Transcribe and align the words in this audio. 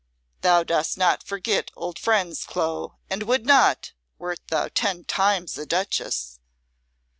Thou 0.41 0.63
dost 0.63 0.97
not 0.97 1.21
forget 1.21 1.69
old 1.75 1.99
friends, 1.99 2.43
Clo, 2.43 2.97
and 3.07 3.21
would 3.21 3.45
not, 3.45 3.93
wert 4.17 4.39
thou 4.47 4.67
ten 4.67 5.03
times 5.03 5.55
a 5.59 5.65
Duchess." 5.67 6.39